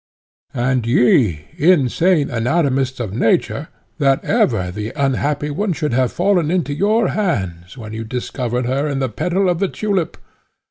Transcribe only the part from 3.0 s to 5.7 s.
nature, that ever the unhappy